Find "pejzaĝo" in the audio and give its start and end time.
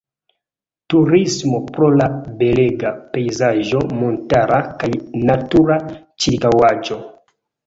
3.17-3.83